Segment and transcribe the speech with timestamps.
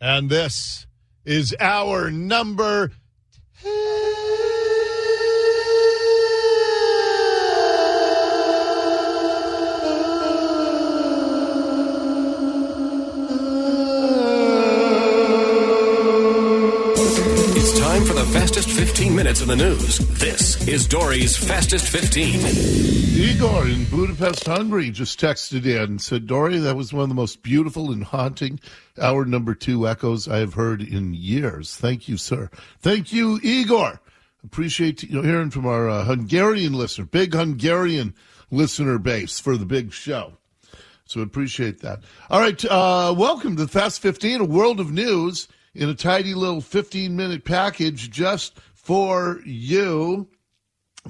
[0.00, 0.86] And this
[1.24, 2.92] is our number.
[17.98, 19.98] Time for the fastest 15 minutes in the news.
[20.20, 22.38] This is Dori's Fastest 15.
[23.20, 27.16] Igor in Budapest, Hungary just texted in and said, Dory, that was one of the
[27.16, 28.60] most beautiful and haunting
[29.02, 31.74] hour number two echoes I have heard in years.
[31.74, 32.50] Thank you, sir.
[32.78, 34.00] Thank you, Igor.
[34.44, 38.14] Appreciate you know, hearing from our uh, Hungarian listener, big Hungarian
[38.52, 40.34] listener base for the big show.
[41.04, 42.04] So appreciate that.
[42.30, 46.60] All right, uh, welcome to Fast 15, a world of news in a tidy little
[46.60, 50.28] 15 minute package just for you.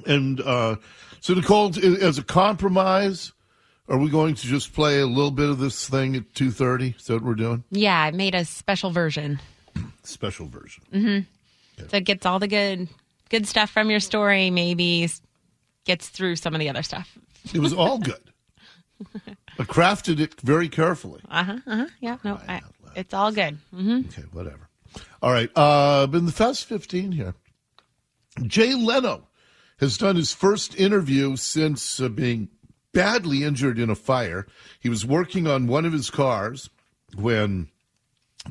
[0.05, 0.75] And uh,
[1.19, 3.33] so, Nicole, as a compromise,
[3.89, 6.95] are we going to just play a little bit of this thing at 2.30?
[6.95, 7.63] Is that what we're doing?
[7.71, 9.41] Yeah, I made a special version.
[10.03, 10.83] Special version.
[10.93, 11.87] Mm-hmm.
[11.89, 12.87] So it gets all the good
[13.29, 15.07] good stuff from your story, maybe
[15.85, 17.17] gets through some of the other stuff.
[17.53, 18.31] It was all good.
[19.59, 21.21] I crafted it very carefully.
[21.29, 21.57] Uh huh.
[21.65, 21.87] Uh huh.
[22.01, 22.17] Yeah.
[22.23, 22.61] No, I,
[22.95, 23.57] it's all good.
[23.73, 24.69] hmm Okay, whatever.
[25.21, 25.49] All right.
[25.55, 27.35] Uh, in the Fast 15 here,
[28.43, 29.27] Jay Leno
[29.79, 32.49] has done his first interview since uh, being
[32.93, 34.47] badly injured in a fire.
[34.79, 36.69] He was working on one of his cars
[37.15, 37.69] when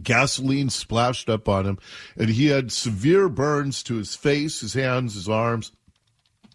[0.03, 1.79] gasoline splashed up on him,
[2.17, 5.73] and he had severe burns to his face, his hands, his arms.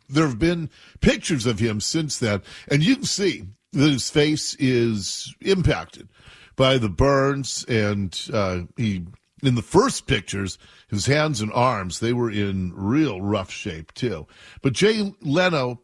[0.09, 0.69] There have been
[1.01, 6.07] pictures of him since then, and you can see that his face is impacted
[6.55, 9.05] by the burns, and uh, he
[9.43, 14.25] in the first pictures, his hands and arms they were in real rough shape too.
[14.61, 15.81] But Jay Leno,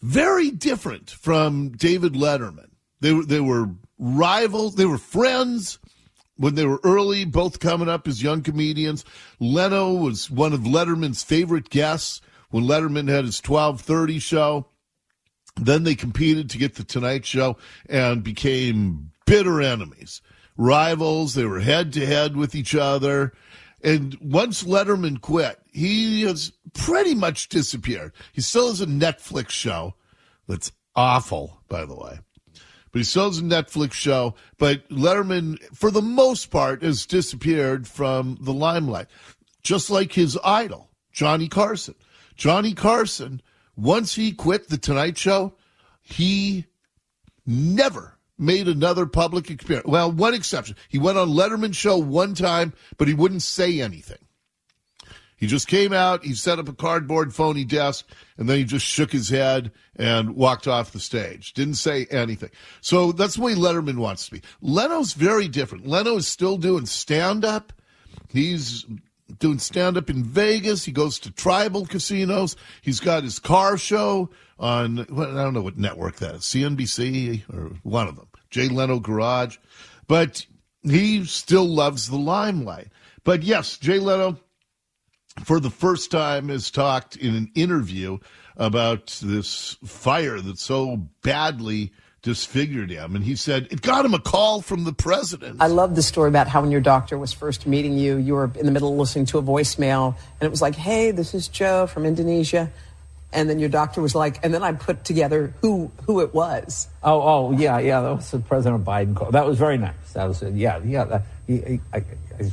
[0.00, 2.70] very different from David Letterman.
[3.00, 4.76] They were they were rivals.
[4.76, 5.78] They were friends
[6.36, 9.04] when they were early, both coming up as young comedians.
[9.38, 12.20] Leno was one of Letterman's favorite guests
[12.50, 14.66] when Letterman had his twelve thirty show.
[15.56, 20.20] Then they competed to get the Tonight Show and became bitter enemies,
[20.58, 21.32] rivals.
[21.32, 23.32] They were head to head with each other.
[23.82, 28.12] And once Letterman quit, he has pretty much disappeared.
[28.34, 29.94] He still has a Netflix show
[30.46, 32.18] that's awful, by the way.
[32.92, 34.34] But he still has a Netflix show.
[34.58, 39.06] But Letterman, for the most part, has disappeared from the limelight,
[39.62, 41.94] just like his idol, Johnny Carson.
[42.36, 43.40] Johnny Carson,
[43.76, 45.54] once he quit The Tonight Show,
[46.02, 46.66] he
[47.46, 49.86] never made another public experience.
[49.86, 50.76] Well, one exception.
[50.88, 54.18] He went on Letterman show one time, but he wouldn't say anything.
[55.36, 58.86] He just came out, he set up a cardboard phony desk, and then he just
[58.86, 61.52] shook his head and walked off the stage.
[61.52, 62.50] Didn't say anything.
[62.80, 64.42] So that's the way Letterman wants to be.
[64.60, 65.84] Leno's very different.
[65.84, 67.72] Leno is still doing stand up.
[68.28, 68.86] He's
[69.38, 70.84] doing stand up in Vegas.
[70.84, 72.56] He goes to tribal casinos.
[72.82, 77.42] He's got his car show on, well, I don't know what network that is, CNBC
[77.52, 79.58] or one of them, Jay Leno Garage.
[80.06, 80.46] But
[80.82, 82.88] he still loves the limelight.
[83.24, 84.38] But yes, Jay Leno,
[85.44, 88.18] for the first time, has talked in an interview
[88.56, 91.92] about this fire that so badly
[92.22, 93.16] disfigured him.
[93.16, 95.60] And he said it got him a call from the president.
[95.60, 98.50] I love the story about how when your doctor was first meeting you, you were
[98.54, 101.48] in the middle of listening to a voicemail, and it was like, "Hey, this is
[101.48, 102.70] Joe from Indonesia,"
[103.32, 106.88] and then your doctor was like, and then I put together who who it was.
[107.02, 108.00] Oh, oh, yeah, yeah.
[108.00, 109.30] That was the President Biden call.
[109.30, 110.12] That was very nice.
[110.12, 111.04] That was, yeah, yeah.
[111.04, 112.04] That, he, he, I, I,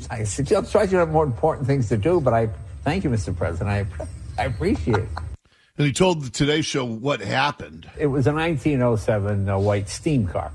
[0.09, 2.49] I suggest try to have more important things to do, but I
[2.83, 3.35] thank you, Mr.
[3.35, 3.69] President.
[3.69, 5.09] I, I appreciate it.
[5.79, 7.89] And he told the Today Show what happened.
[7.97, 10.51] It was a 1907 uh, white steam car.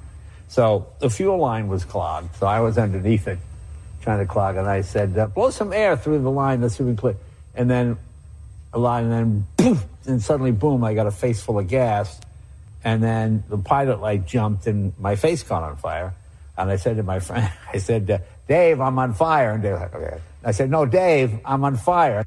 [0.49, 2.37] So the fuel line was clogged.
[2.37, 3.39] So I was underneath it
[4.03, 6.61] trying to clog, and I said, uh, blow some air through the line.
[6.61, 7.17] Let's see if we clear.
[7.55, 7.97] And then
[8.75, 12.21] a line, and then poof, and suddenly, boom, I got a face full of gas.
[12.85, 16.13] And then the pilot light jumped, and my face caught on fire.
[16.59, 19.53] And I said to my friend, I said, Dave, I'm on fire.
[19.53, 20.21] And Dave, like, okay.
[20.45, 22.27] I said, no, Dave, I'm on fire.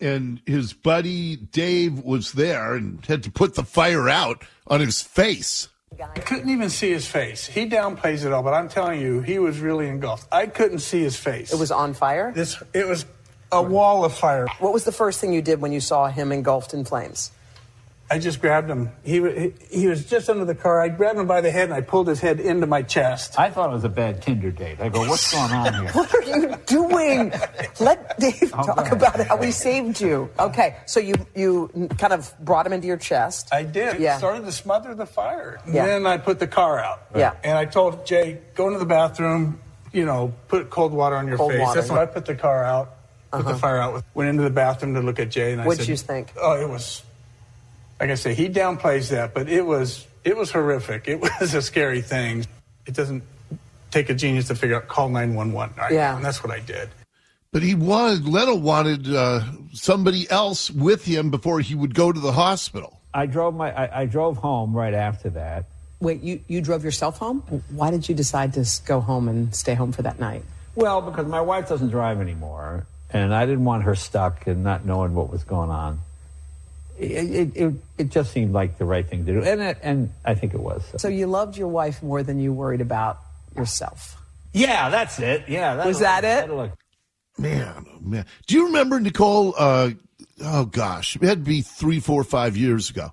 [0.00, 5.02] And his buddy Dave was there and had to put the fire out on his
[5.02, 5.68] face.
[5.98, 7.46] I couldn't even see his face.
[7.46, 10.28] He downplays it all, but I'm telling you, he was really engulfed.
[10.30, 11.52] I couldn't see his face.
[11.52, 12.32] It was on fire.
[12.34, 13.06] This, it was
[13.50, 14.46] a wall of fire.
[14.58, 17.30] What was the first thing you did when you saw him engulfed in flames?
[18.08, 18.90] I just grabbed him.
[19.02, 20.80] He, he, he was just under the car.
[20.80, 23.36] I grabbed him by the head and I pulled his head into my chest.
[23.38, 24.80] I thought it was a bad Tinder date.
[24.80, 25.92] I go, what's going on here?
[25.92, 27.32] What are you doing?
[27.80, 30.30] Let Dave Oh, talk about how he saved you.
[30.38, 31.68] Okay, so you you
[31.98, 33.48] kind of brought him into your chest.
[33.52, 33.98] I did.
[33.98, 34.18] Yeah.
[34.18, 35.60] Started to smother the fire.
[35.66, 35.86] Yeah.
[35.86, 37.06] Then I put the car out.
[37.14, 37.34] Yeah.
[37.42, 39.60] And I told Jay, go into the bathroom,
[39.92, 41.60] you know, put cold water on your Cold face.
[41.60, 41.80] water.
[41.80, 42.94] That's why I put the car out,
[43.32, 43.58] put the uh-huh.
[43.58, 44.04] fire out.
[44.14, 46.32] Went into the bathroom to look at Jay, and I What'd said, you think?
[46.40, 47.02] Oh, it was.
[48.00, 51.08] Like I say, he downplays that, but it was it was horrific.
[51.08, 52.46] It was a scary thing.
[52.86, 53.22] It doesn't
[53.90, 55.72] take a genius to figure out call nine one one.
[55.90, 56.16] Yeah.
[56.16, 56.88] and that's what I did.
[57.52, 59.40] But he wanted Leno wanted uh,
[59.72, 63.00] somebody else with him before he would go to the hospital.
[63.14, 65.64] I drove my I, I drove home right after that.
[65.98, 67.40] Wait, you, you drove yourself home?
[67.70, 70.42] Why did you decide to go home and stay home for that night?
[70.74, 74.84] Well, because my wife doesn't drive anymore, and I didn't want her stuck and not
[74.84, 76.00] knowing what was going on.
[76.98, 80.10] It, it, it, it just seemed like the right thing to do, and it, and
[80.24, 80.82] I think it was.
[80.96, 83.18] So you loved your wife more than you worried about
[83.54, 84.16] yourself.
[84.52, 85.44] yeah, that's it.
[85.48, 86.50] Yeah, Was that it?
[86.50, 86.72] look-
[87.38, 88.24] Man, oh man.
[88.46, 89.54] Do you remember Nicole?
[89.58, 89.90] Uh,
[90.42, 93.12] oh gosh, it had to be three, four, five years ago.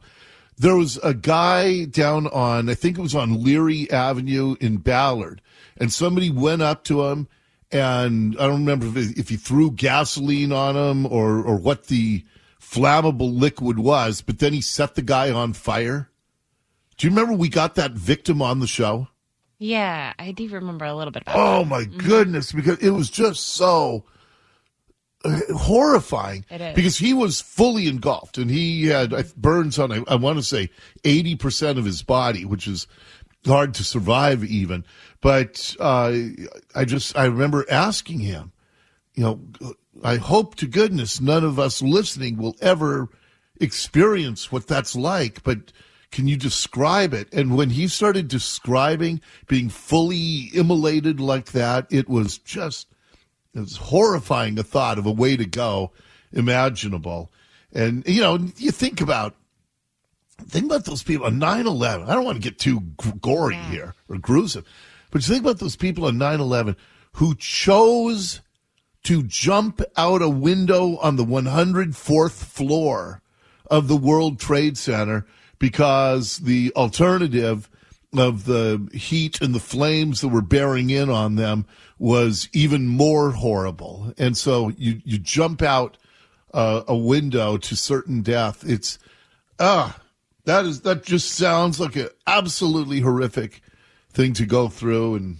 [0.57, 5.41] There was a guy down on, I think it was on Leary Avenue in Ballard,
[5.77, 7.27] and somebody went up to him,
[7.71, 12.23] and I don't remember if, if he threw gasoline on him or or what the
[12.73, 16.09] flammable liquid was, but then he set the guy on fire.
[16.97, 19.07] Do you remember we got that victim on the show?
[19.59, 23.43] Yeah, I do remember a little bit about Oh my goodness, because it was just
[23.43, 24.05] so
[25.23, 26.45] uh, horrifying.
[26.49, 26.75] It is.
[26.75, 30.69] Because he was fully engulfed and he had burns on, I, I want to say,
[31.03, 32.87] 80% of his body, which is
[33.45, 34.83] hard to survive even.
[35.21, 36.13] But uh,
[36.75, 38.52] I just, I remember asking him,
[39.15, 43.09] you know, I hope to goodness none of us listening will ever
[43.59, 45.71] experience what that's like, but
[46.11, 47.31] can you describe it?
[47.33, 52.87] And when he started describing being fully immolated like that, it was just
[53.55, 55.91] it was horrifying a thought of a way to go
[56.31, 57.31] imaginable.
[57.71, 59.35] And you know, you think about
[60.47, 62.81] think about those people on 9-11 i don't want to get too
[63.21, 64.65] gory here or gruesome
[65.11, 66.75] but you think about those people on 9-11
[67.13, 68.41] who chose
[69.03, 73.21] to jump out a window on the 104th floor
[73.69, 75.25] of the World Trade Center
[75.59, 77.69] because the alternative
[78.17, 81.65] of the heat and the flames that were bearing in on them
[81.97, 84.13] was even more horrible.
[84.17, 85.97] And so you, you jump out
[86.53, 88.63] uh, a window to certain death.
[88.67, 88.99] It's,
[89.59, 89.99] ah,
[90.45, 93.61] that is, that just sounds like an absolutely horrific
[94.11, 95.37] thing to go through and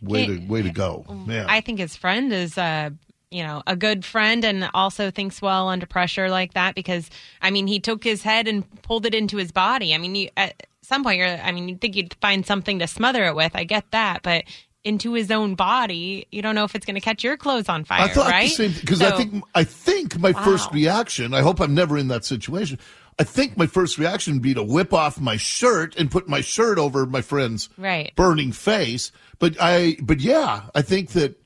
[0.00, 1.04] way to, way to go.
[1.26, 1.46] Man.
[1.48, 2.90] I think his friend is, uh,
[3.34, 7.10] you know, a good friend and also thinks well under pressure like that because,
[7.42, 9.92] I mean, he took his head and pulled it into his body.
[9.92, 12.86] I mean, you, at some point, you're, I mean, you'd think you'd find something to
[12.86, 13.50] smother it with.
[13.56, 14.44] I get that, but
[14.84, 17.84] into his own body, you don't know if it's going to catch your clothes on
[17.84, 18.44] fire, I thought right?
[18.44, 21.34] the same because I think I think my first reaction.
[21.34, 22.78] I hope I'm never in that situation.
[23.18, 26.40] I think my first reaction would be to whip off my shirt and put my
[26.40, 28.12] shirt over my friend's Right.
[28.14, 29.10] burning face.
[29.40, 31.40] But I, but yeah, I think that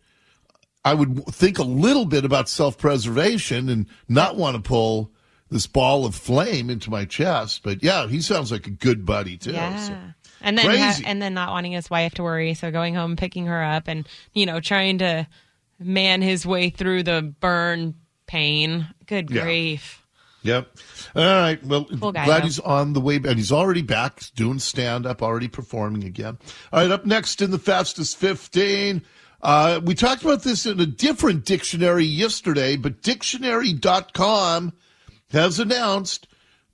[0.90, 5.12] I would think a little bit about self preservation and not want to pull
[5.50, 7.62] this ball of flame into my chest.
[7.62, 9.52] But yeah, he sounds like a good buddy too.
[9.52, 9.76] Yeah.
[9.78, 9.98] so.
[10.40, 13.46] And then ha- and then not wanting his wife to worry, so going home, picking
[13.46, 15.26] her up, and you know trying to
[15.80, 17.94] man his way through the burn
[18.26, 18.86] pain.
[19.06, 19.42] Good Yeah.
[19.42, 20.04] grief!
[20.42, 20.68] Yep.
[21.16, 21.64] All right.
[21.66, 22.46] Well, Cool guy, glad though.
[22.46, 26.38] he's on the way, and he's already back doing stand up, already performing again.
[26.72, 26.90] All right.
[26.90, 29.02] Up next in the fastest 15.
[29.40, 34.72] Uh, we talked about this in a different dictionary yesterday, but dictionary.com
[35.30, 36.26] has announced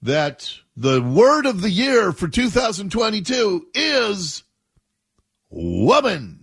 [0.02, 4.44] that the word of the year for 2022 is
[5.50, 6.40] woman.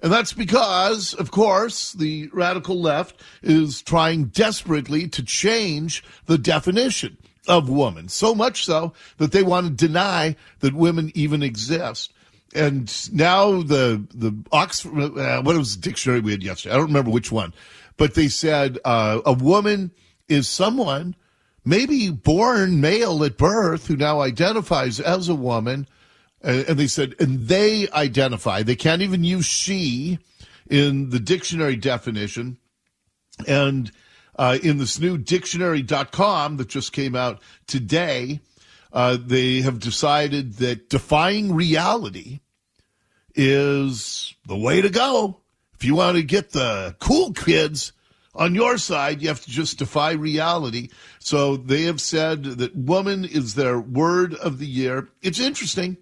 [0.00, 7.16] And that's because, of course, the radical left is trying desperately to change the definition
[7.48, 8.08] of woman.
[8.08, 12.12] So much so that they want to deny that women even exist.
[12.54, 16.74] And now the the Oxford, uh, what was the dictionary we had yesterday?
[16.74, 17.52] I don't remember which one,
[17.96, 19.90] but they said uh, a woman
[20.28, 21.16] is someone
[21.64, 25.88] maybe born male at birth who now identifies as a woman
[26.44, 30.18] uh, and they said, and they identify, they can't even use she
[30.68, 32.58] in the dictionary definition.
[33.46, 33.90] And
[34.38, 38.40] uh, in this new dictionary.com that just came out today,
[38.92, 42.40] uh, they have decided that defying reality
[43.34, 45.40] is the way to go.
[45.74, 47.92] If you want to get the cool kids
[48.34, 50.88] on your side, you have to just defy reality.
[51.18, 55.08] So they have said that woman is their word of the year.
[55.22, 55.96] It's interesting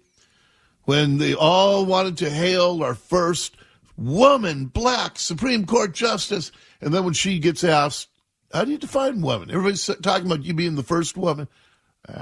[0.83, 3.55] when they all wanted to hail our first
[3.97, 6.51] woman, black Supreme Court justice.
[6.81, 8.09] And then when she gets asked,
[8.51, 9.49] how do you define woman?
[9.49, 11.47] Everybody's talking about you being the first woman.
[12.07, 12.13] Uh,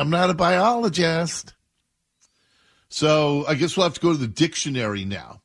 [0.00, 1.54] I'm not a biologist.
[2.90, 5.40] So I guess we'll have to go to the dictionary now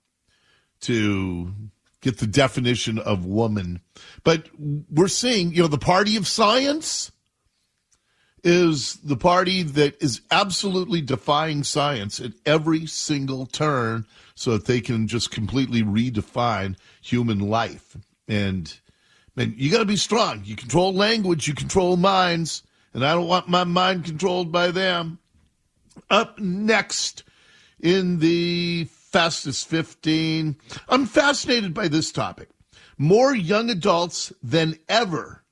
[0.81, 1.53] to
[2.01, 3.79] get the definition of woman.
[4.23, 7.11] But we're seeing, you know, the party of science
[8.43, 14.81] is the party that is absolutely defying science at every single turn so that they
[14.81, 17.97] can just completely redefine human life.
[18.27, 18.71] And
[19.35, 20.41] man, you got to be strong.
[20.45, 25.19] You control language, you control minds, and I don't want my mind controlled by them.
[26.09, 27.23] Up next
[27.79, 30.55] in the fastest 15,
[30.89, 32.49] I'm fascinated by this topic.
[32.97, 35.43] More young adults than ever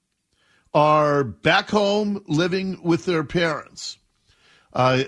[0.73, 3.97] are back home living with their parents.
[4.71, 5.03] Uh,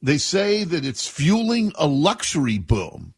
[0.00, 3.14] they say that it's fueling a luxury boom.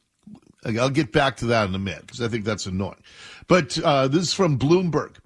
[0.65, 3.03] I'll get back to that in a minute because I think that's annoying.
[3.49, 5.17] But uh, this is from Bloomberg.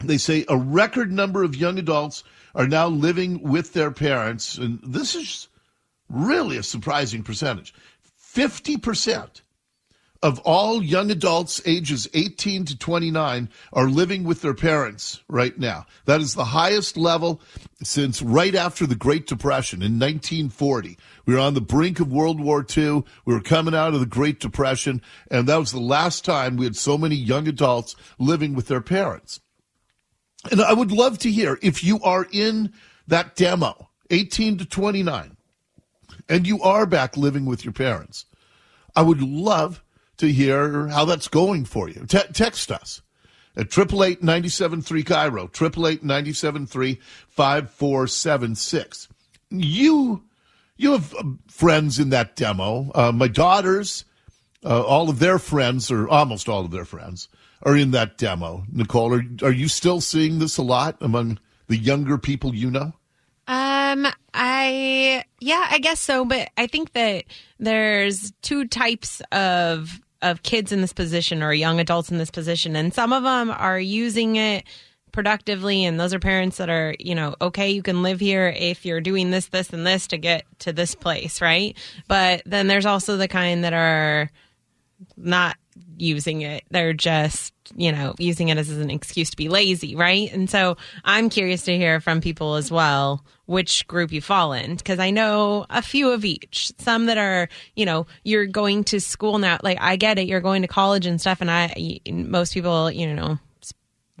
[0.00, 2.22] They say a record number of young adults
[2.54, 5.48] are now living with their parents, and this is
[6.08, 7.74] really a surprising percentage.
[8.34, 9.42] 50%
[10.22, 15.86] of all young adults ages 18 to 29 are living with their parents right now.
[16.06, 17.40] That is the highest level
[17.82, 20.98] since right after the Great Depression in 1940.
[21.26, 23.04] We were on the brink of World War II.
[23.24, 26.64] We were coming out of the Great Depression, and that was the last time we
[26.64, 29.40] had so many young adults living with their parents.
[30.50, 32.72] And I would love to hear if you are in
[33.06, 35.35] that demo, 18 to 29,
[36.28, 38.26] and you are back living with your parents.
[38.94, 39.82] I would love
[40.18, 42.06] to hear how that's going for you.
[42.06, 43.02] Te- text us
[43.56, 49.08] at 888 KIRO, 888 5476.
[49.50, 50.24] You,
[50.76, 52.90] you have uh, friends in that demo.
[52.94, 54.04] Uh, my daughters,
[54.64, 57.28] uh, all of their friends, or almost all of their friends,
[57.62, 58.64] are in that demo.
[58.70, 62.92] Nicole, are, are you still seeing this a lot among the younger people you know?
[63.48, 64.06] Um,
[64.36, 67.24] I yeah, I guess so, but I think that
[67.58, 72.74] there's two types of of kids in this position or young adults in this position
[72.74, 74.64] and some of them are using it
[75.12, 78.86] productively and those are parents that are you know okay you can live here if
[78.86, 81.76] you're doing this this and this to get to this place right?
[82.08, 84.30] But then there's also the kind that are
[85.16, 85.56] not
[85.98, 86.64] using it.
[86.70, 90.32] They're just, you know, using it as an excuse to be lazy, right?
[90.32, 94.76] And so I'm curious to hear from people as well which group you fall in
[94.76, 96.72] because I know a few of each.
[96.78, 99.58] Some that are, you know, you're going to school now.
[99.62, 103.14] Like I get it, you're going to college and stuff, and I most people, you
[103.14, 103.38] know,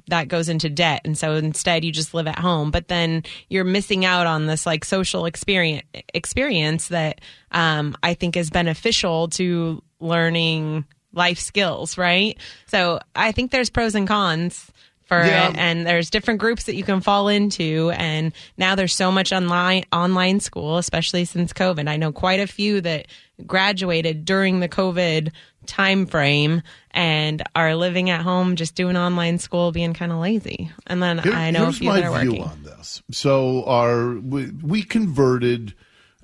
[0.08, 3.64] that goes into debt and so instead you just live at home but then you're
[3.64, 5.84] missing out on this like social experience
[6.14, 7.20] experience that
[7.50, 10.84] um, i think is beneficial to learning
[11.16, 12.38] life skills, right?
[12.66, 14.70] So I think there's pros and cons
[15.06, 15.50] for yeah.
[15.50, 19.32] it and there's different groups that you can fall into and now there's so much
[19.32, 23.06] online online school especially since covid i know quite a few that
[23.46, 25.30] graduated during the covid
[25.66, 30.70] time frame and are living at home just doing online school being kind of lazy
[30.88, 34.50] and then Here, i know a few that are working on this so our we,
[34.50, 35.74] we converted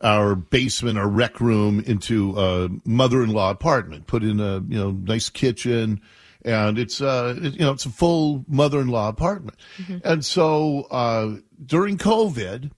[0.02, 4.06] our basement, our rec room into a mother-in-law apartment.
[4.06, 6.00] Put in a you know nice kitchen,
[6.44, 9.56] and it's uh it, you know it's a full mother-in-law apartment.
[9.78, 9.98] Mm-hmm.
[10.04, 12.72] And so uh, during COVID,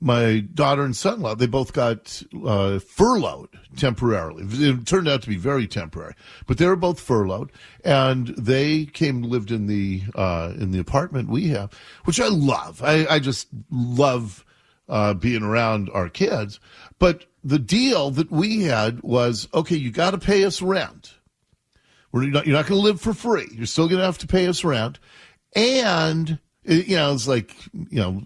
[0.00, 4.44] my daughter and son-in-law they both got uh, furloughed temporarily.
[4.48, 6.14] It turned out to be very temporary,
[6.46, 7.52] but they were both furloughed,
[7.84, 11.72] and they came and lived in the uh, in the apartment we have,
[12.04, 12.82] which I love.
[12.82, 14.43] I, I just love
[14.88, 16.60] uh, being around our kids.
[16.98, 21.14] But the deal that we had was okay, you got to pay us rent.
[22.12, 23.48] We're not, you're not going to live for free.
[23.52, 25.00] You're still going to have to pay us rent.
[25.56, 28.22] And, you know, it's like, you know,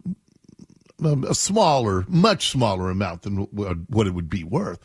[1.26, 4.78] a smaller, much smaller amount than what it would be worth.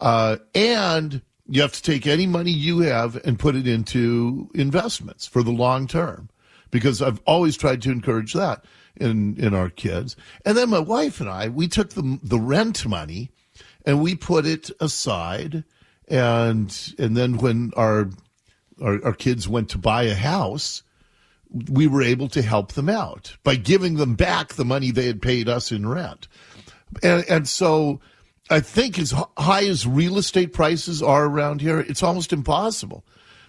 [0.00, 5.26] Uh, and you have to take any money you have and put it into investments
[5.26, 6.30] for the long term
[6.70, 8.64] because I've always tried to encourage that
[9.00, 10.16] in in our kids.
[10.44, 13.30] And then my wife and I, we took the the rent money
[13.84, 15.64] and we put it aside.
[16.08, 18.10] And and then when our
[18.82, 20.82] our, our kids went to buy a house,
[21.70, 25.22] we were able to help them out by giving them back the money they had
[25.22, 26.28] paid us in rent.
[27.02, 28.00] And, and so
[28.50, 33.04] I think as high as real estate prices are around here, it's almost impossible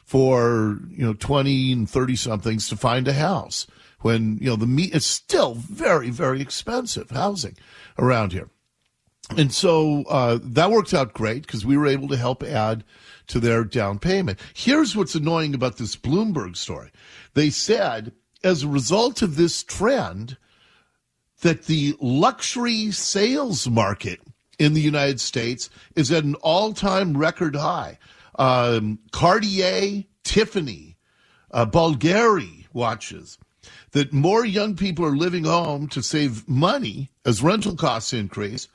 [0.05, 3.67] for, you know, 20 and 30 somethings to find a house
[4.01, 7.57] when you know the meat is still very very expensive housing
[7.97, 8.49] around here.
[9.37, 12.83] And so uh, that worked out great because we were able to help add
[13.27, 14.39] to their down payment.
[14.55, 16.91] Here's what's annoying about this bloomberg story.
[17.35, 18.11] They said
[18.43, 20.37] as a result of this trend
[21.41, 24.19] that the luxury sales market
[24.57, 27.97] in the united states is at an all-time record high.
[28.37, 30.97] Um, Cartier, Tiffany,
[31.51, 33.37] uh, Bulgari watches.
[33.91, 38.67] That more young people are living home to save money as rental costs increase,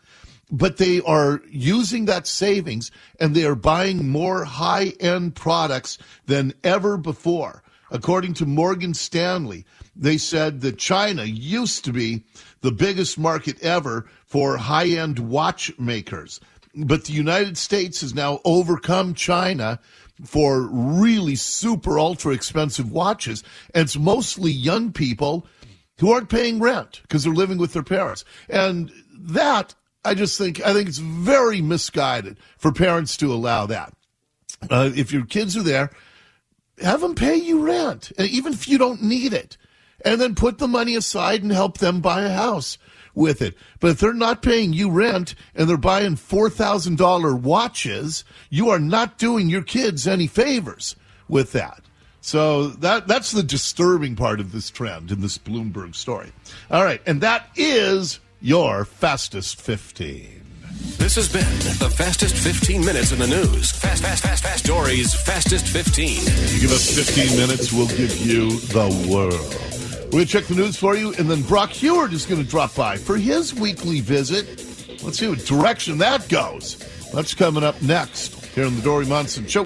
[0.50, 2.90] but they are using that savings
[3.20, 7.62] and they are buying more high end products than ever before.
[7.90, 12.24] According to Morgan Stanley, they said that China used to be
[12.62, 16.40] the biggest market ever for high end watchmakers.
[16.74, 19.78] But the United States has now overcome China
[20.22, 23.42] for really super ultra expensive watches.
[23.74, 25.46] And it's mostly young people
[25.98, 28.24] who aren't paying rent because they're living with their parents.
[28.48, 33.92] And that, I just think, I think it's very misguided for parents to allow that.
[34.70, 35.90] Uh, if your kids are there,
[36.80, 39.56] have them pay you rent, even if you don't need it,
[40.04, 42.78] and then put the money aside and help them buy a house
[43.14, 43.56] with it.
[43.80, 49.18] But if they're not paying you rent and they're buying $4,000 watches, you are not
[49.18, 50.96] doing your kids any favors
[51.28, 51.80] with that.
[52.20, 56.32] So that that's the disturbing part of this trend in this Bloomberg story.
[56.70, 60.40] All right, and that is your fastest 15.
[60.96, 61.44] This has been
[61.78, 63.72] the fastest 15 minutes in the news.
[63.72, 64.64] Fast, fast, fast, fast.
[64.64, 66.08] Dori's fastest 15.
[66.54, 69.73] You give us 15 minutes, we'll give you the world.
[70.04, 72.48] We're going to check the news for you, and then Brock Huard is going to
[72.48, 74.64] drop by for his weekly visit.
[75.02, 76.76] Let's see what direction that goes.
[77.12, 79.64] That's coming up next here on the Dori Monson Show.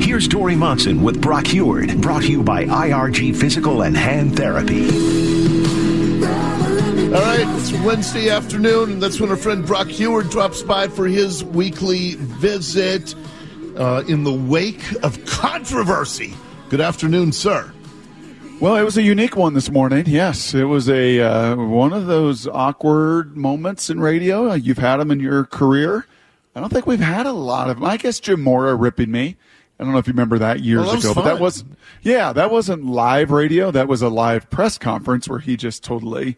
[0.00, 5.27] Here's Dori Monson with Brock Huard, brought to you by IRG Physical and Hand Therapy.
[7.08, 11.06] All right, it's Wednesday afternoon, and that's when our friend Brock Huard drops by for
[11.06, 13.14] his weekly visit
[13.78, 16.34] uh, in the wake of controversy.
[16.68, 17.72] Good afternoon, sir.
[18.60, 20.04] Well, it was a unique one this morning.
[20.06, 24.52] Yes, it was a uh, one of those awkward moments in radio.
[24.52, 26.06] You've had them in your career.
[26.54, 27.88] I don't think we've had a lot of them.
[27.88, 29.36] I guess Jim Mora ripping me.
[29.80, 31.40] I don't know if you remember that years Well, that ago, but that fun.
[31.40, 31.64] was
[32.02, 33.70] yeah, that wasn't live radio.
[33.70, 36.36] That was a live press conference where he just totally,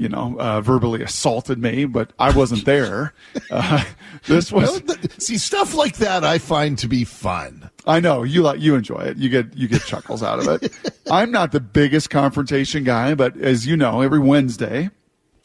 [0.00, 3.12] you know, uh, verbally assaulted me, but I wasn't there.
[3.50, 3.84] Uh,
[4.26, 7.68] this was Well, th- See, stuff like that I find to be fun.
[7.86, 9.18] I know you like you enjoy it.
[9.18, 10.72] You get you get chuckles out of it.
[11.10, 14.88] I'm not the biggest confrontation guy, but as you know, every Wednesday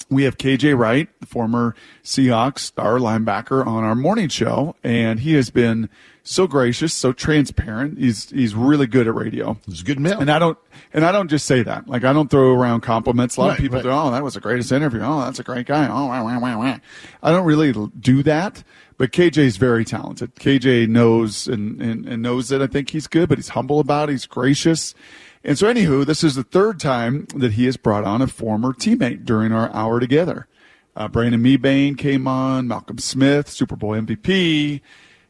[0.10, 5.34] we have KJ Wright, the former Seahawks star linebacker, on our morning show, and he
[5.34, 5.90] has been
[6.28, 7.98] so gracious, so transparent.
[7.98, 9.58] He's he's really good at radio.
[9.68, 10.20] It's a good man.
[10.22, 10.58] And I don't
[10.94, 11.88] and I don't just say that.
[11.88, 13.38] Like I don't throw around compliments.
[13.38, 13.84] A lot Right, of people right.
[13.84, 13.90] do.
[13.92, 15.02] Oh, that was the greatest interview.
[15.04, 15.88] Oh, that's a great guy.
[15.88, 16.78] Oh, wah, wah, wah, wah.
[17.24, 18.64] I don't really do that.
[18.98, 20.36] But KJ is very talented.
[20.36, 24.08] KJ knows and, and, and knows that I think he's good, but he's humble about
[24.10, 24.14] it.
[24.14, 24.96] He's gracious.
[25.44, 28.72] And so, anywho, this is the third time that he has brought on a former
[28.72, 30.48] teammate during our hour together.
[30.96, 34.80] Uh, Brandon Mebane came on, Malcolm Smith, Super Bowl MVP.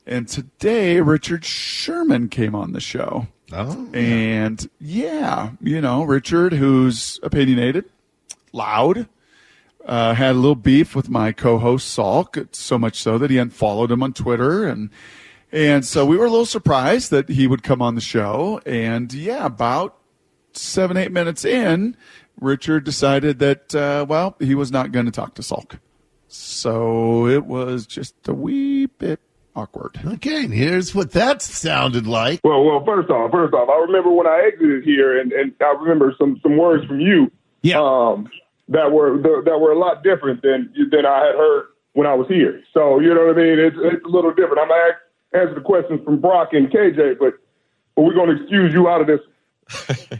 [0.05, 3.27] And today, Richard Sherman came on the show.
[3.51, 7.85] Oh, And yeah, you know, Richard, who's opinionated,
[8.51, 9.07] loud,
[9.85, 13.91] uh, had a little beef with my co-host Salk, so much so that he unfollowed
[13.91, 14.89] him on Twitter, and
[15.51, 18.59] and so we were a little surprised that he would come on the show.
[18.65, 19.95] And yeah, about
[20.53, 21.95] seven eight minutes in,
[22.39, 25.79] Richard decided that uh, well, he was not going to talk to Salk,
[26.27, 29.19] so it was just a wee bit
[29.55, 29.99] awkward.
[30.05, 32.41] Okay, and here's what that sounded like.
[32.43, 35.73] Well, well, first off, first off, I remember when I exited here, and, and I
[35.79, 37.79] remember some some words from you, Yeah.
[37.79, 38.27] um,
[38.69, 42.27] that were that were a lot different than than I had heard when I was
[42.27, 42.61] here.
[42.73, 43.59] So you know what I mean?
[43.59, 44.59] It's it's a little different.
[44.59, 44.97] I'm gonna ask,
[45.33, 47.33] answer the questions from Brock and KJ, but
[47.95, 49.19] but we're gonna excuse you out of this.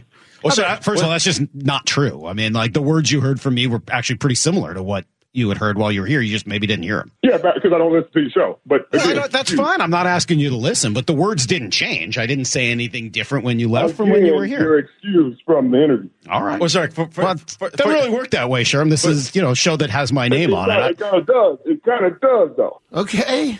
[0.44, 2.26] Well, so, first of all, that's just not true.
[2.26, 5.04] I mean, like the words you heard from me were actually pretty similar to what
[5.36, 6.20] you had heard while you were here.
[6.20, 7.12] You just maybe didn't hear them.
[7.22, 8.58] Yeah, because I don't listen to your show.
[8.66, 9.80] But Well, I again, know- that's excuse- fine.
[9.80, 12.18] I'm not asking you to listen, but the words didn't change.
[12.18, 14.78] I didn't say anything different when you left from when you Again, were You're here.
[14.78, 16.08] excused from the interview.
[16.30, 16.58] All right.
[16.58, 16.90] Well, sorry.
[16.90, 18.90] For, for, Well, for- it doesn't for- really work that way, Sherm.
[18.90, 20.90] This is, you know, a show that has my name on it.
[20.92, 21.58] It kind of does.
[21.66, 22.80] It kind of does, though.
[22.94, 23.58] Okay,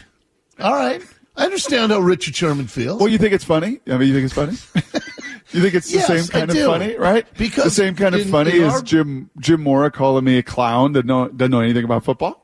[0.60, 1.02] all right.
[1.36, 2.98] I understand how Richard Sherman feels.
[2.98, 3.80] Well, you think it's funny?
[3.86, 4.56] I mean, you think it's funny?
[5.52, 6.66] you think it's the Yes, same kind I of do.
[6.66, 7.26] funny, right?
[7.37, 10.92] Because the same kind of funny as our- Jim Jim Mora calling me a clown
[10.92, 12.42] that know, doesn't know anything about football.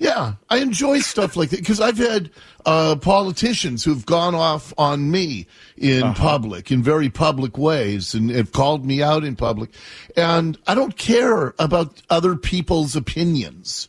[0.00, 2.30] Yeah, I enjoy stuff like that because I've had
[2.64, 6.14] uh, politicians who've gone off on me in Uh-huh.
[6.14, 9.70] public, in very public ways, and have called me out in public.
[10.16, 13.88] And I don't care about other people's opinions.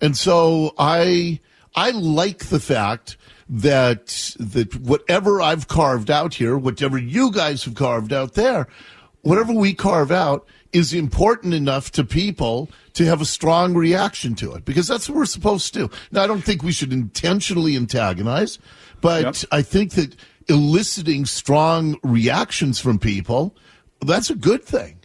[0.00, 1.40] And so I
[1.76, 3.18] I like the fact
[3.52, 8.68] that that whatever I've carved out here, whatever you guys have carved out there,
[9.22, 14.52] whatever we carve out is important enough to people to have a strong reaction to
[14.54, 15.90] it because that's what we're supposed to do.
[16.12, 18.60] Now, I don't think we should intentionally antagonize,
[19.00, 19.34] but Yep.
[19.50, 20.14] I think that
[20.48, 23.56] eliciting strong reactions from people,
[24.00, 24.99] that's a good thing.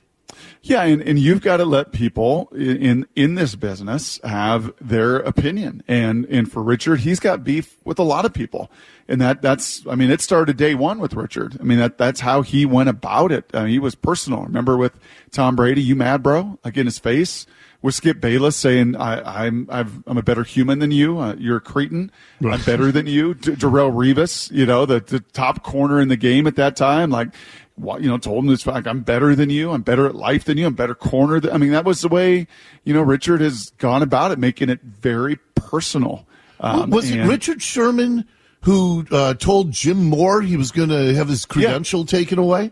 [0.67, 5.83] Yeah, and, and you've got to let people in, in this business have their opinion.
[5.87, 8.71] And and for Richard, he's got beef with a lot of people.
[9.07, 11.57] And that that's I mean, it started day one with Richard.
[11.59, 13.45] I mean that that's how he went about it.
[13.53, 14.41] Uh, he was personal.
[14.41, 14.93] Remember with
[15.29, 16.57] Tom Brady, you mad, bro?
[16.65, 17.45] Like in his face.
[17.81, 21.19] With Skip Bayless saying, I, I'm I've, I'm a better human than you.
[21.19, 22.11] Uh, you're a cretin.
[22.43, 23.35] I'm better than you.
[23.35, 27.11] D- Darrelle Revis, you know, the, the top corner in the game at that time,
[27.11, 27.27] like
[27.77, 29.71] you know told him this fact i'm better than you.
[29.71, 30.65] I'm better at life than you.
[30.65, 32.47] I'm better corner than, i mean that was the way
[32.83, 36.25] you know richard has gone about it making it very personal
[36.59, 38.25] um, was it Richard Sherman
[38.61, 42.71] who uh, told Jim Moore he was going to have his credential taken away?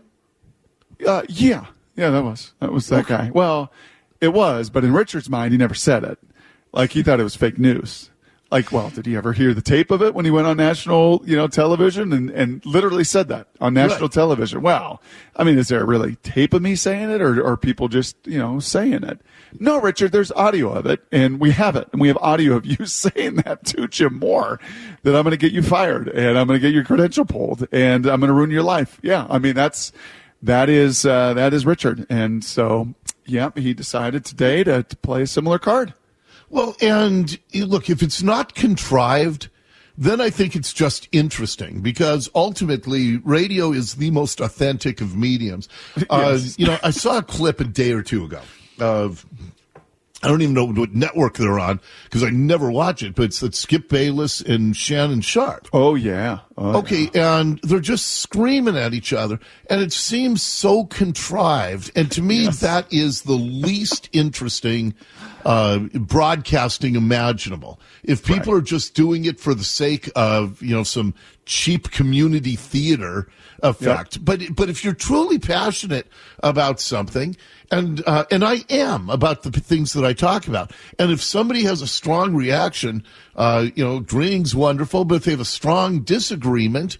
[1.06, 1.66] uh, yeah.
[1.96, 2.52] Yeah that was.
[2.60, 3.30] That was that guy.
[3.32, 3.72] Well
[4.20, 6.18] it was but in richard's mind he never said it.
[6.72, 8.10] Like he thought it was fake news
[8.50, 11.22] like well did he ever hear the tape of it when he went on national
[11.26, 14.12] you know television and, and literally said that on national Right.
[14.12, 14.62] television?
[14.62, 15.00] Well
[15.36, 18.38] i mean is there really tape of me saying it or, or people just you
[18.38, 19.20] know saying it?
[19.58, 22.66] No richard there's audio of it and we have it and we have audio of
[22.66, 24.60] you saying that to jim moore
[25.02, 27.66] that i'm going to get you fired and i'm going to get your credential pulled
[27.72, 29.00] and i'm going to ruin your life.
[29.02, 29.92] Yeah i mean that's
[30.42, 32.06] that is uh, that is richard.
[32.10, 32.94] And so
[33.26, 35.94] yeah he decided today to, to play a similar card
[36.54, 39.48] Well, and look, if it's not contrived,
[39.98, 45.68] then I think it's just interesting because ultimately radio is the most authentic of mediums.
[46.08, 46.56] Uh, Yes.
[46.56, 48.40] you know, I saw a clip a day or two ago
[48.78, 49.26] of.
[50.24, 53.40] I don't even know what network they're on because I never watch it, but it's
[53.40, 55.68] that Skip Bayless and Shannon Sharpe.
[55.72, 60.84] oh yeah Oh, Okay, and they're just screaming at each other, and it seems so
[60.84, 61.90] contrived.
[61.96, 64.94] And to me, that is the least interesting
[65.44, 67.80] uh, broadcasting imaginable.
[68.04, 71.14] If people are just doing it for the sake of you know some
[71.46, 73.28] cheap community theater
[73.62, 76.06] effect, but but if you're truly passionate
[76.40, 77.36] about something,
[77.70, 81.22] and uh, and I am about the p- things that I talk about, and if
[81.22, 83.04] somebody has a strong reaction,
[83.36, 86.98] uh, you know, agreeing's wonderful, but if they have a strong disagreement.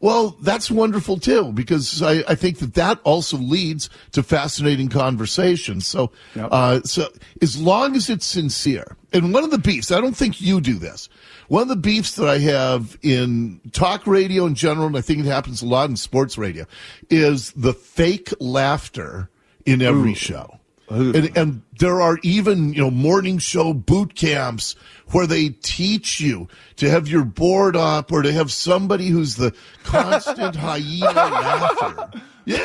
[0.00, 5.86] Well, that's wonderful too, because I, I think that that also leads to fascinating conversations.
[5.86, 6.48] So, Yep.
[6.52, 7.08] uh, so
[7.40, 10.74] as long as it's sincere, and one of the beefs, I don't think you do
[10.74, 11.08] this.
[11.48, 15.20] One of the beefs that I have in talk radio in general, and I think
[15.20, 16.66] it happens a lot in sports radio,
[17.08, 19.30] is the fake laughter
[19.64, 20.58] in every show.
[20.88, 24.76] And, and there are even you know morning show boot camps
[25.08, 29.54] where they teach you to have your board up or to have somebody who's the
[29.82, 32.10] constant hyena laugher.
[32.44, 32.56] Yeah.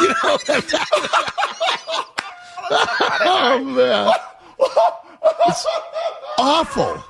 [0.00, 0.38] you know,
[3.24, 4.12] oh man,
[5.46, 5.66] it's
[6.38, 7.04] awful.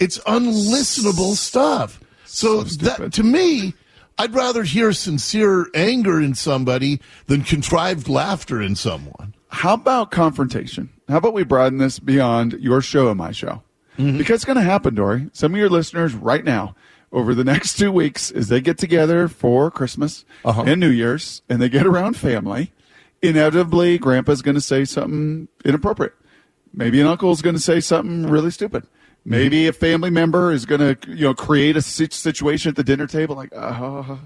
[0.00, 2.00] It's unlistenable stuff.
[2.24, 3.74] So, that to me,
[4.18, 9.34] I'd rather hear sincere anger in somebody than contrived laughter in someone.
[9.48, 10.90] how about confrontation?
[11.08, 13.62] How about we broaden this beyond your show and my show?
[13.98, 14.18] Mm-hmm.
[14.18, 15.30] Because it's going to happen, Dori.
[15.32, 16.74] Some of your listeners right now,
[17.12, 20.64] over the next two weeks, as they get together for Christmas uh-huh.
[20.66, 22.72] and New Year's and they get around family,
[23.22, 26.14] inevitably, Grandpa's going to say something inappropriate.
[26.72, 28.86] Maybe an uncle's going to say something really stupid.
[29.26, 33.06] Maybe a family member is going to, you know, create a situation at the dinner
[33.06, 34.20] table like, oh,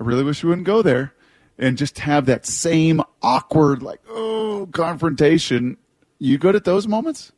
[0.00, 1.14] I really wish we wouldn't go there.
[1.58, 5.76] And just have that same awkward, like, oh, confrontation.
[6.18, 7.30] You good at those moments?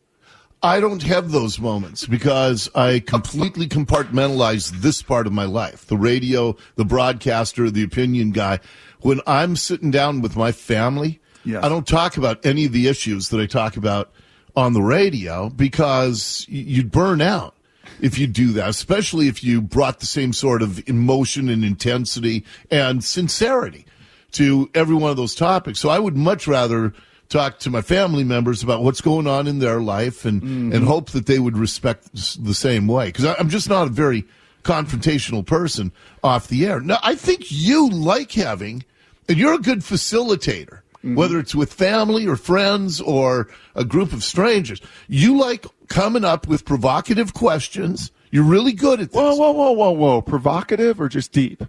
[0.63, 5.99] I don't have those moments because I completely compartmentalize this part of my life the
[5.99, 8.61] radio, the broadcaster, the opinion guy.
[9.01, 11.63] When I'm sitting down with my family, Yes.
[11.63, 14.11] I don't talk about any of the issues that I talk about
[14.57, 17.55] on the radio because you'd burn out
[18.01, 22.45] if you do that, especially if you brought the same sort of emotion and intensity
[22.71, 23.87] and sincerity
[24.33, 25.79] to every one of those topics.
[25.79, 26.93] So I would much rather
[27.29, 30.73] talk to my family members about what's going on in their life and, mm-hmm.
[30.73, 33.07] and hope that they would respect the same way.
[33.07, 34.25] Because I'm just not a very
[34.63, 36.81] confrontational person off the air.
[36.81, 38.85] Now, I think you like having,
[39.29, 40.81] and you're a good facilitator.
[41.05, 46.47] Whether it's with family or friends or a group of strangers, you like coming up
[46.49, 48.11] with provocative questions.
[48.31, 49.17] You're really good at this.
[49.21, 50.23] Whoa, whoa, whoa, whoa, whoa.
[50.23, 51.63] Provocative or just deep?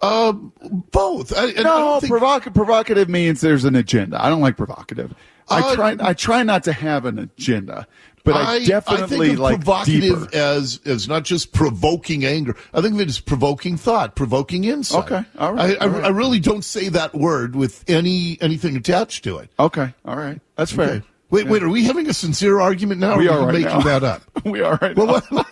[0.00, 1.32] Both.
[1.36, 2.54] I, I no, think- provocative.
[2.54, 4.22] Provocative means there's an agenda.
[4.24, 5.14] I don't like provocative.
[5.48, 5.96] I Uh, try.
[6.00, 7.86] I try not to have an agenda,
[8.24, 10.36] but I, definitely think of like provocative deeper.
[10.36, 12.56] as as not just provoking anger.
[12.72, 15.04] I think of it as provoking thought, provoking insight.
[15.10, 16.04] Okay, all right, I, I, all right.
[16.04, 19.50] I really don't say that word with any anything attached to it.
[19.58, 20.88] Okay, all right, that's fair.
[20.90, 21.02] Okay.
[21.30, 21.62] Wait, wait.
[21.62, 23.16] Are we having a sincere argument now?
[23.16, 23.80] We or are you right making now.
[23.80, 24.22] that up.
[24.44, 25.46] we are right Well, now.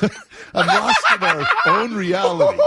[0.54, 2.56] I'm lost in our own reality.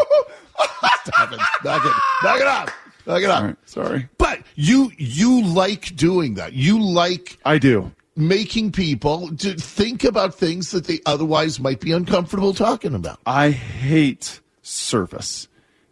[1.05, 1.39] Stop it.
[1.63, 1.93] Knock it.
[2.23, 2.69] Knock it up.
[3.05, 3.39] Knock it up.
[3.41, 4.09] All right, sorry.
[4.17, 6.51] But you you like doing that.
[6.53, 7.91] You like I do.
[8.17, 13.19] Making people to think about things that they otherwise might be uncomfortable talking about.
[13.25, 15.47] I hate surface.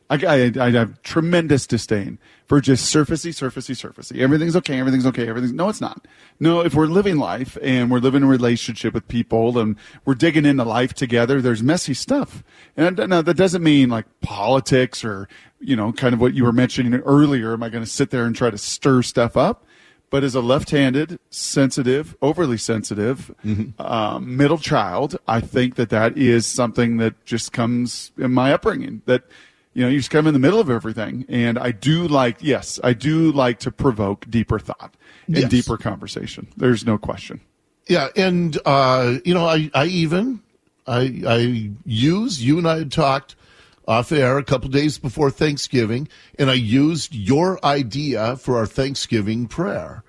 [0.10, 4.20] I, I, I have tremendous disdain for just surfacey, surfacey, surfacey.
[4.20, 4.80] Everything's okay.
[4.80, 5.28] Everything's okay.
[5.28, 6.08] Everything's no, it's not.
[6.40, 10.46] No, if we're living life and we're living a relationship with people and we're digging
[10.46, 12.44] into life together, there's messy stuff.
[12.78, 15.28] And now uh, that doesn't mean like politics or
[15.60, 17.54] you know, kind of what you were mentioning earlier.
[17.54, 19.65] Am I going to sit there and try to stir stuff up?
[20.16, 23.36] But as a left-handed, sensitive, overly sensitive,
[23.78, 29.02] um, middle child, I think that that is something that just comes in my upbringing.
[29.08, 29.24] That
[29.74, 32.80] you know, you just come in the middle of everything, and I do like, yes,
[32.82, 34.96] I do like to provoke deeper thought
[35.28, 35.50] and Yes.
[35.52, 36.48] deeper conversation.
[36.56, 37.42] There's no question.
[37.90, 40.40] Yeah, and uh, you know, I, I even
[40.88, 43.36] I I use you and I had talked
[43.86, 46.08] off air a couple days before Thanksgiving,
[46.40, 50.04] and I used your idea for our Thanksgiving prayer,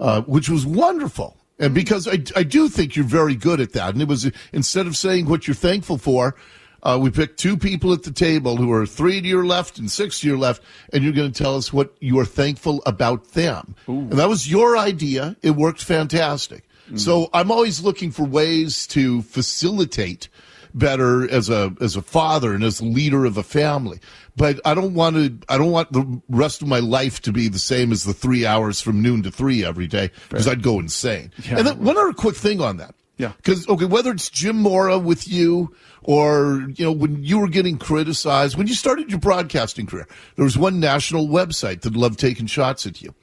[0.00, 1.36] uh, which was wonderful.
[1.58, 4.86] And because I, I do think you're very good at that, and it was instead
[4.86, 6.34] of saying what you're thankful for,
[6.82, 9.90] uh, we picked two people at the table who are three to your left and
[9.90, 10.62] six to your left,
[10.92, 13.74] and you're going to tell us what you are thankful about them.
[14.10, 15.36] And that was your idea.
[15.42, 16.64] It worked fantastic.
[16.96, 20.28] So I'm always looking for ways to facilitate
[20.74, 23.98] better as a as a father and as a leader of a family.
[24.36, 25.38] But I don't want to.
[25.48, 28.46] I don't want the rest of my life to be the same as the three
[28.46, 31.32] hours from noon to three every day because I'd go insane.
[31.44, 31.58] Yeah.
[31.58, 32.94] and then one other quick thing on that.
[33.16, 33.32] Yeah.
[33.36, 37.76] Because okay, whether it's Jim Mora with you or you know when you were getting
[37.76, 42.46] criticized when you started your broadcasting career, there was one national website that loved taking
[42.46, 43.14] shots at you.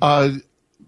[0.00, 0.30] Uh,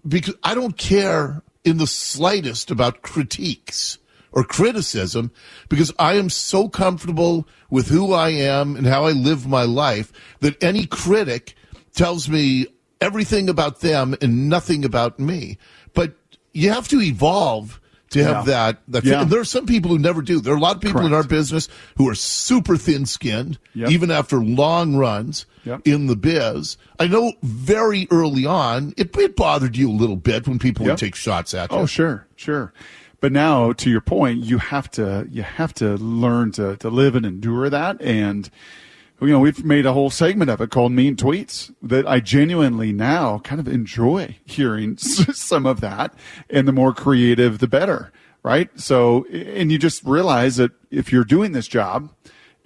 [0.07, 3.97] because I don't care in the slightest about critiques
[4.35, 5.31] or criticism
[5.69, 10.11] because I am so comfortable with who I am and how I live my life
[10.41, 11.55] that any critic
[11.95, 12.67] tells me
[13.01, 15.57] everything about them and nothing about me.
[15.93, 16.15] But
[16.53, 17.79] you have to evolve
[18.11, 18.53] to have Yeah.
[18.53, 18.81] that.
[18.89, 19.21] that Yeah.
[19.21, 20.39] and there are some people who never do.
[20.39, 21.67] There are a lot of people in our business
[21.97, 23.89] who are super thin skinned, Yep.
[23.89, 25.81] even after long runs Yep.
[25.85, 26.77] in the biz.
[26.99, 30.91] I know very early on, it, it bothered you a little bit when people Yep.
[30.93, 31.81] would take shots at oh, you.
[31.81, 32.71] Oh, sure, sure.
[33.25, 37.15] But now, to your point, you have to you have to learn to to live
[37.15, 37.99] and endure that.
[37.99, 38.47] And
[39.19, 42.93] you know, we've made a whole segment of it called "Mean Tweets" that I genuinely
[42.93, 46.13] now kind of enjoy hearing some of that.
[46.51, 48.11] And the more creative, the better,
[48.43, 48.69] right?
[48.79, 52.11] So, and you just realize that if you're doing this job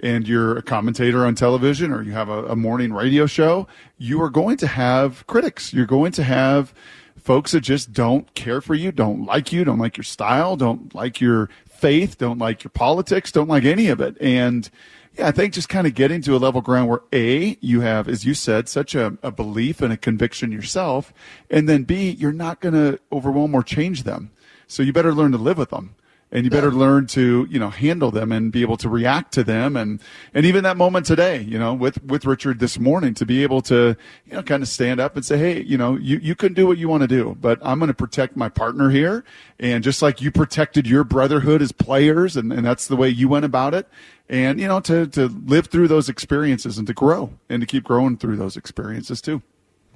[0.01, 3.65] and you're a commentator on television or you have a, a morning radio show,
[3.97, 5.73] you are going to have critics.
[5.73, 6.73] You're going to have
[7.21, 10.93] folks that just don't care for you, don't like you, don't like your style, don't
[10.93, 14.17] like your faith, don't like your politics, don't like any of it.
[14.19, 14.69] And
[15.17, 18.07] yeah, I think just kind of getting to a level ground where A, you have,
[18.07, 21.13] as you said, such a, a belief and a conviction yourself.
[21.49, 24.31] And then B, you're not going to overwhelm or change them.
[24.67, 25.95] So you better learn to live with them
[26.31, 29.43] and you better learn to you know handle them and be able to react to
[29.43, 29.99] them and
[30.33, 33.61] and even that moment today you know with with richard this morning to be able
[33.61, 36.53] to you know kind of stand up and say hey you know you you can
[36.53, 39.23] do what you want to do but i'm going to protect my partner here
[39.59, 43.27] and just like you protected your brotherhood as players and, and that's the way you
[43.27, 43.87] went about it
[44.29, 47.83] and you know to to live through those experiences and to grow and to keep
[47.83, 49.41] growing through those experiences too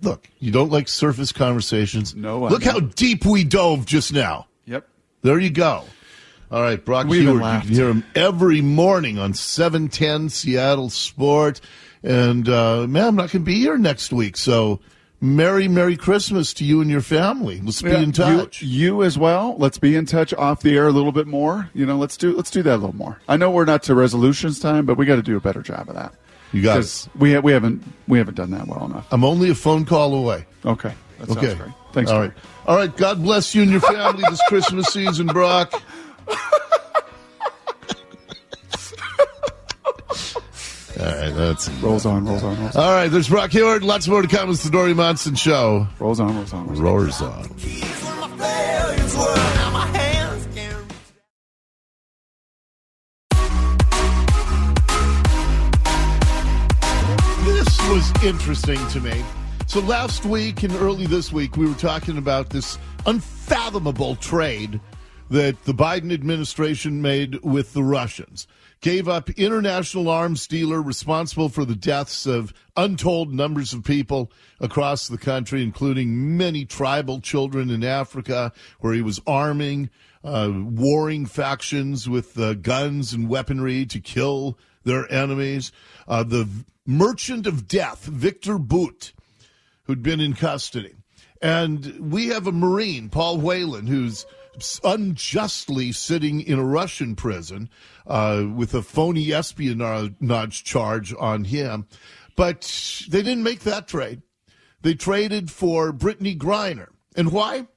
[0.01, 2.13] Look, you don't like surface conversations.
[2.13, 2.93] No, I Look how don't.
[2.93, 4.47] deep we dove just now.
[4.65, 4.85] yep
[5.21, 5.85] There you go.
[6.53, 7.41] All right, Brock We Huard.
[7.41, 11.59] You can hear him every morning on 710 Seattle Sport.
[12.03, 14.37] And, uh, man, I'm not going to be here next week.
[14.37, 14.79] So,
[15.19, 17.59] Merry, Merry Christmas to you and your family.
[17.63, 18.61] Let's be in touch.
[18.61, 19.55] You, you as well.
[19.57, 21.71] Let's be in touch off the air a little bit more.
[21.73, 23.19] You know, let's do let's do that a little more.
[23.27, 25.89] I know we're not to resolutions time, but we got to do a better job
[25.89, 26.13] of that.
[26.51, 29.07] You guys, We ha- we haven't we haven't done that well enough.
[29.11, 30.45] I'm only a phone call away.
[30.63, 31.55] Okay, that Okay.
[31.55, 31.71] great.
[31.93, 32.11] Thanks.
[32.11, 32.33] All right.
[32.67, 32.95] All right.
[32.95, 35.73] God bless you and your family this Christmas season, Brock.
[40.99, 41.29] All right.
[41.35, 43.07] That's Rolls on, rolls on, rolls on, All right.
[43.09, 43.83] There's Brock Huard.
[43.83, 44.49] Lots more to come.
[44.51, 45.87] It's the Dori Monson Show.
[45.99, 46.67] rolls on, rolls on.
[46.67, 46.85] Rolls on.
[46.85, 48.53] Roars on.
[57.45, 59.23] This was interesting to me.
[59.67, 64.79] So last week and early this week, we were talking about this unfathomable trade
[65.29, 68.47] that the Biden administration made with the Russians.
[68.81, 75.07] Gave up international arms dealer responsible for the deaths of untold numbers of people across
[75.07, 79.89] the country, including many tribal children in Africa, where he was arming
[80.23, 85.71] uh, warring factions with uh, guns and weaponry to kill their enemies.
[86.07, 86.47] Uh, the
[86.85, 89.11] merchant of death, Victor Bout,
[89.83, 90.93] who'd been in custody.
[91.41, 94.25] And we have a Marine, Paul Whelan, who's
[94.83, 97.69] unjustly sitting in a Russian prison
[98.05, 101.87] uh, with a phony espionage charge on him.
[102.35, 102.61] But
[103.09, 104.21] they didn't make that trade.
[104.81, 106.89] They traded for Brittney Griner.
[107.15, 107.67] And why?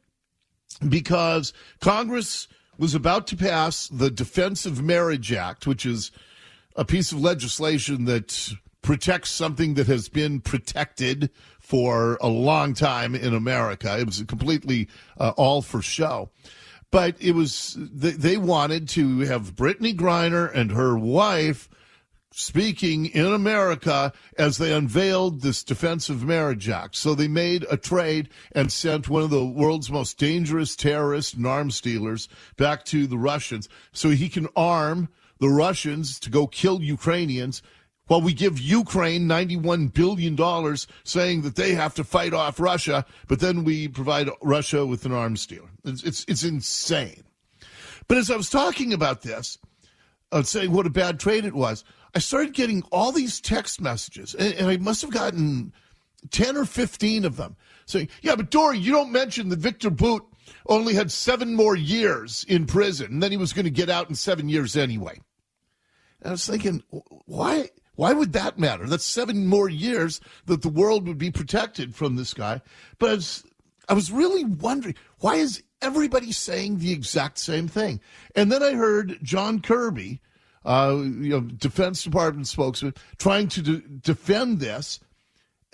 [0.87, 6.11] Because Congress was about to pass the Defense of Marriage Act, which is
[6.75, 8.51] a piece of legislation that
[8.83, 13.99] protects something that has been protected for a long time in America.
[13.99, 16.31] It was completely uh, all for show.
[16.91, 21.69] But it was, they wanted to have Brittney Griner and her wife
[22.39, 26.95] speaking in America as they unveiled this Defense of Marriage Act.
[26.95, 31.47] So they made a trade and sent one of the world's most dangerous terrorists and
[31.47, 36.83] arms dealers back to the Russians so he can arm the Russians to go kill
[36.83, 37.63] Ukrainians
[38.07, 43.41] while we give Ukraine $91 billion saying that they have to fight off Russia, but
[43.41, 45.69] then we provide Russia with an arms dealer.
[45.85, 47.25] It's, it's, it's insane.
[48.09, 49.59] But as I was talking about this,
[50.33, 54.35] was saying what a bad trade it was, I started getting all these text messages,
[54.35, 55.73] and, and I must have gotten
[56.31, 60.27] 10 or 15 of them saying, Yeah, but Dori, you don't mention that Victor Bout
[60.67, 64.09] only had seven more years in prison, and then he was going to get out
[64.09, 65.19] in seven years anyway.
[66.21, 66.83] And I was thinking,
[67.27, 67.69] why?
[67.97, 68.87] Why would that matter?
[68.87, 72.61] That's seven more years that the world would be protected from this guy.
[72.99, 73.45] But I was,
[73.89, 78.01] I was really wondering why is everybody saying the exact same thing?
[78.35, 80.21] And then I heard John Kirby,
[80.65, 85.01] uh, you know, Defense Department spokesman, trying to de- defend this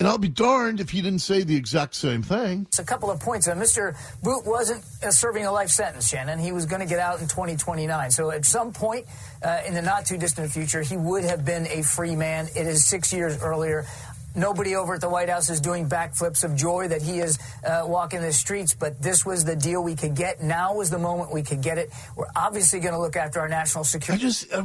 [0.02, 2.66] and I'll be darned if he didn't say the exact same thing.
[2.66, 3.46] It's a couple of points.
[3.46, 3.94] Uh, Mr.
[4.20, 6.40] Bout wasn't uh, serving a life sentence, Shannon.
[6.40, 8.10] He was going to get out in 2029.
[8.10, 9.06] So at some point
[9.44, 12.48] uh, in the not too distant future, he would have been a free man.
[12.56, 13.86] It is six years earlier.
[14.34, 17.84] Nobody over at the White House is doing backflips of joy that he is uh,
[17.86, 20.42] walking the streets, but this was the deal we could get.
[20.42, 21.90] Now was the moment we could get it.
[22.16, 24.24] We're obviously going to look after our national security.
[24.24, 24.64] I just, uh,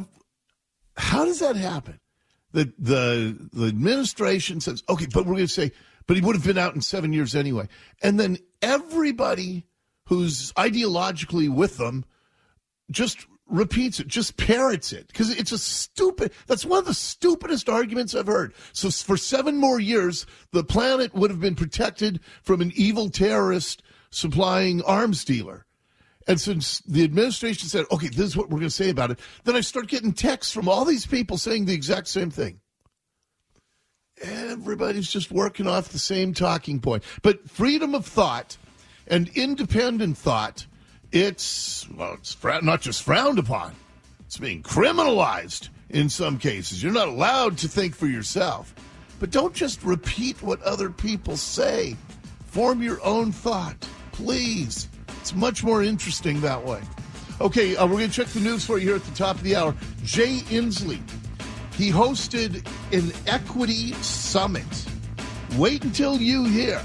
[0.95, 1.99] how does that happen?
[2.57, 5.71] The the the administration says, okay, but we're going to say,
[6.07, 7.67] but he would have been out in seven years anyway,
[8.01, 9.63] and then everybody
[10.05, 12.03] who's ideologically with them
[12.89, 16.31] just repeats it, just parrots it, because it's a stupid.
[16.47, 18.55] That's one of the stupidest arguments I've heard.
[18.73, 23.83] So for seven more years, the planet would have been protected from an evil terrorist
[24.09, 25.66] supplying arms dealer.
[26.27, 29.19] And since the administration said, okay, this is what we're going to say about it,
[29.45, 32.59] then I start getting texts from all these people saying the exact same thing.
[34.21, 37.03] Everybody's just working off the same talking point.
[37.21, 38.57] But freedom of thought
[39.07, 40.65] and independent thought,
[41.11, 43.73] it's, well, it's not just frowned upon,
[44.25, 46.83] it's being criminalized in some cases.
[46.83, 48.75] You're not allowed to think for yourself.
[49.19, 51.95] But don't just repeat what other people say.
[52.47, 54.89] Form your own thought, please.
[55.27, 56.81] It's much more interesting that way.
[57.41, 59.43] Okay, uh, we're going to check the news for you here at the top of
[59.43, 59.75] the hour.
[60.05, 61.01] Jay Inslee,
[61.73, 64.63] he hosted an equity summit.
[65.57, 66.81] Wait until you hear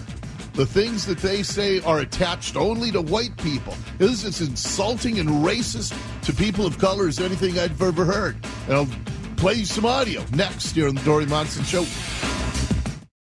[0.55, 3.77] the things that they say are attached only to white people.
[3.99, 8.45] This is insulting and racist to people of color as anything I've ever heard.
[8.67, 8.89] And I'll
[9.37, 11.87] play you some audio next here on the Dori Monson Show.